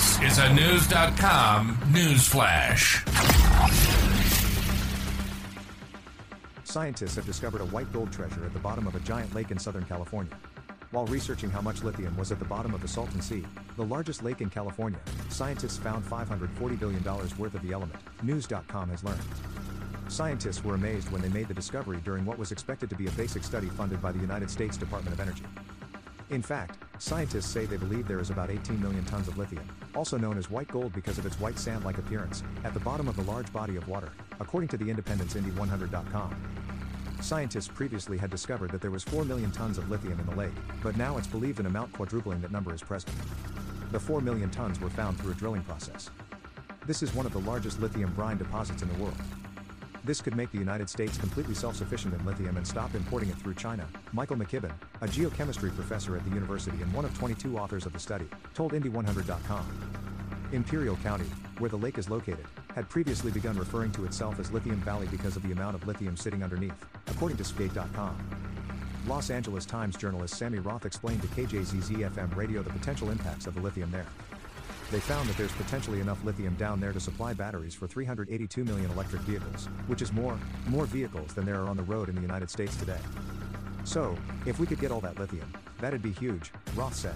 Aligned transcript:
This 0.00 0.32
is 0.32 0.38
a 0.38 0.54
News.com 0.54 1.78
news 1.92 2.26
flash. 2.26 3.04
Scientists 6.64 7.16
have 7.16 7.26
discovered 7.26 7.60
a 7.60 7.66
white 7.66 7.92
gold 7.92 8.10
treasure 8.10 8.42
at 8.46 8.54
the 8.54 8.58
bottom 8.60 8.86
of 8.86 8.94
a 8.94 9.00
giant 9.00 9.34
lake 9.34 9.50
in 9.50 9.58
Southern 9.58 9.84
California. 9.84 10.32
While 10.90 11.04
researching 11.04 11.50
how 11.50 11.60
much 11.60 11.82
lithium 11.82 12.16
was 12.16 12.32
at 12.32 12.38
the 12.38 12.46
bottom 12.46 12.72
of 12.72 12.80
the 12.80 12.88
Salton 12.88 13.20
Sea, 13.20 13.44
the 13.76 13.84
largest 13.84 14.22
lake 14.22 14.40
in 14.40 14.48
California, 14.48 14.98
scientists 15.28 15.76
found 15.76 16.02
$540 16.02 16.80
billion 16.80 17.04
worth 17.04 17.54
of 17.54 17.60
the 17.60 17.72
element, 17.72 18.00
News.com 18.22 18.88
has 18.88 19.04
learned. 19.04 19.20
Scientists 20.08 20.64
were 20.64 20.76
amazed 20.76 21.12
when 21.12 21.20
they 21.20 21.28
made 21.28 21.46
the 21.46 21.52
discovery 21.52 22.00
during 22.06 22.24
what 22.24 22.38
was 22.38 22.52
expected 22.52 22.88
to 22.88 22.96
be 22.96 23.06
a 23.06 23.12
basic 23.12 23.44
study 23.44 23.68
funded 23.68 24.00
by 24.00 24.12
the 24.12 24.18
United 24.18 24.50
States 24.50 24.78
Department 24.78 25.12
of 25.12 25.20
Energy. 25.20 25.44
In 26.30 26.40
fact, 26.40 26.78
scientists 27.00 27.46
say 27.46 27.64
they 27.64 27.78
believe 27.78 28.06
there 28.06 28.20
is 28.20 28.30
about 28.30 28.50
18 28.50 28.80
million 28.80 29.02
tons 29.04 29.26
of 29.26 29.38
lithium, 29.38 29.66
also 29.94 30.18
known 30.18 30.36
as 30.36 30.50
white 30.50 30.68
gold 30.68 30.92
because 30.92 31.16
of 31.16 31.24
its 31.24 31.40
white 31.40 31.58
sand 31.58 31.82
like 31.84 31.96
appearance, 31.96 32.42
at 32.62 32.74
the 32.74 32.80
bottom 32.80 33.08
of 33.08 33.16
the 33.16 33.22
large 33.22 33.50
body 33.52 33.76
of 33.76 33.88
water, 33.88 34.10
according 34.38 34.68
to 34.68 34.76
the 34.76 34.88
Independent's 34.88 35.34
Indy100.com. 35.34 36.34
Scientists 37.22 37.68
previously 37.68 38.18
had 38.18 38.30
discovered 38.30 38.70
that 38.70 38.82
there 38.82 38.90
was 38.90 39.02
4 39.04 39.24
million 39.24 39.50
tons 39.50 39.78
of 39.78 39.90
lithium 39.90 40.20
in 40.20 40.26
the 40.26 40.36
lake, 40.36 40.52
but 40.82 40.96
now 40.96 41.16
it's 41.16 41.26
believed 41.26 41.58
an 41.58 41.66
amount 41.66 41.90
quadrupling 41.94 42.40
that 42.42 42.52
number 42.52 42.74
is 42.74 42.82
present. 42.82 43.14
The 43.92 44.00
4 44.00 44.20
million 44.20 44.50
tons 44.50 44.78
were 44.78 44.90
found 44.90 45.18
through 45.18 45.32
a 45.32 45.36
drilling 45.36 45.62
process. 45.62 46.10
This 46.86 47.02
is 47.02 47.14
one 47.14 47.24
of 47.24 47.32
the 47.32 47.40
largest 47.40 47.80
lithium 47.80 48.12
brine 48.12 48.36
deposits 48.36 48.82
in 48.82 48.88
the 48.88 49.02
world. 49.02 49.16
This 50.04 50.22
could 50.22 50.34
make 50.34 50.50
the 50.50 50.58
United 50.58 50.88
States 50.88 51.18
completely 51.18 51.54
self-sufficient 51.54 52.14
in 52.14 52.24
lithium 52.24 52.56
and 52.56 52.66
stop 52.66 52.94
importing 52.94 53.28
it 53.28 53.36
through 53.36 53.54
China. 53.54 53.86
Michael 54.12 54.36
McKibben, 54.36 54.72
a 55.02 55.06
geochemistry 55.06 55.74
professor 55.74 56.16
at 56.16 56.24
the 56.24 56.30
university 56.30 56.80
and 56.80 56.92
one 56.94 57.04
of 57.04 57.16
22 57.18 57.58
authors 57.58 57.84
of 57.84 57.92
the 57.92 57.98
study, 57.98 58.26
told 58.54 58.72
Indy100.com. 58.72 59.66
Imperial 60.52 60.96
County, 60.96 61.26
where 61.58 61.70
the 61.70 61.76
lake 61.76 61.98
is 61.98 62.08
located, 62.08 62.46
had 62.74 62.88
previously 62.88 63.30
begun 63.30 63.58
referring 63.58 63.92
to 63.92 64.04
itself 64.04 64.40
as 64.40 64.50
Lithium 64.50 64.80
Valley 64.80 65.06
because 65.10 65.36
of 65.36 65.42
the 65.42 65.52
amount 65.52 65.76
of 65.76 65.86
lithium 65.86 66.16
sitting 66.16 66.42
underneath, 66.42 66.74
according 67.06 67.36
to 67.36 67.44
Skate.com. 67.44 68.16
Los 69.06 69.30
Angeles 69.30 69.64
Times 69.64 69.96
journalist 69.96 70.36
Sammy 70.36 70.58
Roth 70.58 70.86
explained 70.86 71.22
to 71.22 71.28
KJZZ 71.28 72.10
FM 72.10 72.34
radio 72.36 72.62
the 72.62 72.70
potential 72.70 73.10
impacts 73.10 73.46
of 73.46 73.54
the 73.54 73.60
lithium 73.60 73.90
there. 73.90 74.06
They 74.90 74.98
found 74.98 75.28
that 75.28 75.36
there's 75.36 75.52
potentially 75.52 76.00
enough 76.00 76.24
lithium 76.24 76.54
down 76.54 76.80
there 76.80 76.92
to 76.92 76.98
supply 76.98 77.32
batteries 77.32 77.74
for 77.74 77.86
382 77.86 78.64
million 78.64 78.90
electric 78.90 79.22
vehicles, 79.22 79.66
which 79.86 80.02
is 80.02 80.12
more, 80.12 80.36
more 80.66 80.84
vehicles 80.84 81.32
than 81.32 81.46
there 81.46 81.62
are 81.62 81.68
on 81.68 81.76
the 81.76 81.82
road 81.84 82.08
in 82.08 82.16
the 82.16 82.20
United 82.20 82.50
States 82.50 82.74
today. 82.74 82.98
So, 83.84 84.16
if 84.46 84.58
we 84.58 84.66
could 84.66 84.80
get 84.80 84.90
all 84.90 85.00
that 85.02 85.16
lithium, 85.16 85.52
that'd 85.78 86.02
be 86.02 86.10
huge, 86.10 86.50
Roth 86.74 86.96
said. 86.96 87.14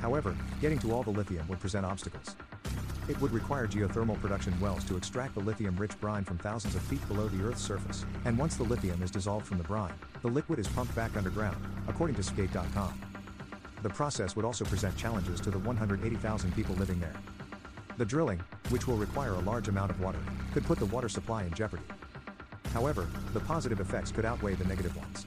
However, 0.00 0.34
getting 0.62 0.78
to 0.78 0.92
all 0.92 1.02
the 1.02 1.10
lithium 1.10 1.46
would 1.48 1.60
present 1.60 1.84
obstacles. 1.84 2.36
It 3.06 3.20
would 3.20 3.32
require 3.32 3.66
geothermal 3.66 4.18
production 4.20 4.58
wells 4.58 4.84
to 4.84 4.96
extract 4.96 5.34
the 5.34 5.40
lithium 5.40 5.76
rich 5.76 5.98
brine 6.00 6.24
from 6.24 6.38
thousands 6.38 6.74
of 6.74 6.82
feet 6.82 7.06
below 7.06 7.28
the 7.28 7.44
Earth's 7.44 7.62
surface, 7.62 8.06
and 8.24 8.38
once 8.38 8.56
the 8.56 8.64
lithium 8.64 9.02
is 9.02 9.10
dissolved 9.10 9.46
from 9.46 9.58
the 9.58 9.64
brine, 9.64 9.94
the 10.22 10.28
liquid 10.28 10.58
is 10.58 10.68
pumped 10.68 10.94
back 10.94 11.16
underground, 11.18 11.56
according 11.86 12.16
to 12.16 12.22
Skate.com. 12.22 13.07
The 13.82 13.88
process 13.88 14.34
would 14.34 14.44
also 14.44 14.64
present 14.64 14.96
challenges 14.96 15.40
to 15.40 15.50
the 15.50 15.58
180,000 15.60 16.54
people 16.54 16.74
living 16.74 16.98
there. 16.98 17.14
The 17.96 18.04
drilling, 18.04 18.40
which 18.70 18.86
will 18.86 18.96
require 18.96 19.34
a 19.34 19.40
large 19.40 19.68
amount 19.68 19.90
of 19.90 20.00
water, 20.00 20.18
could 20.52 20.64
put 20.64 20.78
the 20.78 20.86
water 20.86 21.08
supply 21.08 21.44
in 21.44 21.54
jeopardy. 21.54 21.84
However, 22.72 23.06
the 23.32 23.40
positive 23.40 23.80
effects 23.80 24.10
could 24.10 24.24
outweigh 24.24 24.54
the 24.54 24.64
negative 24.64 24.96
ones. 24.96 25.26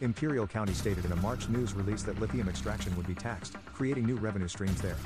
Imperial 0.00 0.46
County 0.46 0.72
stated 0.72 1.04
in 1.04 1.12
a 1.12 1.16
March 1.16 1.48
news 1.48 1.74
release 1.74 2.02
that 2.04 2.18
lithium 2.20 2.48
extraction 2.48 2.94
would 2.96 3.06
be 3.06 3.14
taxed, 3.14 3.56
creating 3.72 4.06
new 4.06 4.16
revenue 4.16 4.48
streams 4.48 4.80
there. 4.80 4.96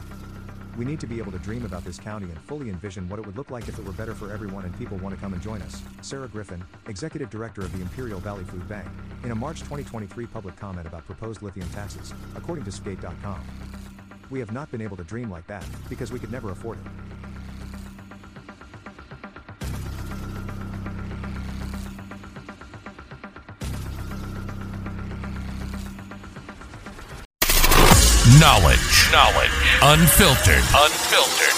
We 0.76 0.84
need 0.84 0.98
to 1.00 1.06
be 1.06 1.18
able 1.18 1.30
to 1.30 1.38
dream 1.38 1.64
about 1.64 1.84
this 1.84 1.98
county 1.98 2.26
and 2.26 2.38
fully 2.42 2.68
envision 2.68 3.08
what 3.08 3.20
it 3.20 3.26
would 3.26 3.36
look 3.36 3.50
like 3.50 3.68
if 3.68 3.78
it 3.78 3.84
were 3.84 3.92
better 3.92 4.12
for 4.12 4.32
everyone 4.32 4.64
and 4.64 4.76
people 4.76 4.96
want 4.98 5.14
to 5.14 5.20
come 5.20 5.32
and 5.32 5.40
join 5.40 5.62
us. 5.62 5.80
Sarah 6.02 6.26
Griffin, 6.26 6.64
executive 6.88 7.30
director 7.30 7.60
of 7.60 7.72
the 7.72 7.80
Imperial 7.80 8.18
Valley 8.18 8.42
Food 8.44 8.66
Bank, 8.68 8.88
in 9.22 9.30
a 9.30 9.34
March 9.34 9.60
2023 9.60 10.26
public 10.26 10.56
comment 10.56 10.86
about 10.86 11.06
proposed 11.06 11.42
lithium 11.42 11.68
taxes, 11.70 12.12
according 12.34 12.64
to 12.64 12.72
Skate.com. 12.72 13.40
We 14.30 14.40
have 14.40 14.52
not 14.52 14.68
been 14.72 14.80
able 14.80 14.96
to 14.96 15.04
dream 15.04 15.30
like 15.30 15.46
that, 15.46 15.64
because 15.88 16.10
we 16.10 16.18
could 16.18 16.32
never 16.32 16.50
afford 16.50 16.78
it. 16.78 17.13
Knowledge. 28.40 29.12
Knowledge. 29.12 29.50
Unfiltered. 29.80 30.64
Unfiltered. 30.74 31.54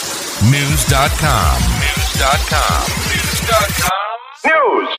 News.com. 0.53 1.62
News.com. 1.81 2.82
News.com. 3.09 3.91
News. 4.44 4.97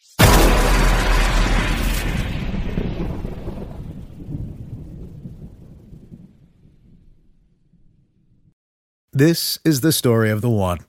This 9.13 9.59
is 9.63 9.81
the 9.81 9.91
story 9.91 10.31
of 10.31 10.41
the 10.41 10.49
one. 10.49 10.79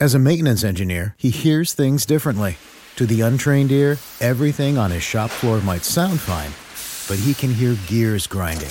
As 0.00 0.14
a 0.14 0.18
maintenance 0.18 0.64
engineer, 0.64 1.14
he 1.18 1.28
hears 1.28 1.74
things 1.74 2.06
differently. 2.06 2.56
To 2.96 3.04
the 3.04 3.20
untrained 3.20 3.70
ear, 3.70 3.98
everything 4.20 4.78
on 4.78 4.92
his 4.92 5.02
shop 5.02 5.28
floor 5.28 5.60
might 5.60 5.84
sound 5.84 6.20
fine, 6.20 6.52
but 7.06 7.22
he 7.22 7.34
can 7.34 7.52
hear 7.52 7.76
gears 7.86 8.26
grinding 8.26 8.70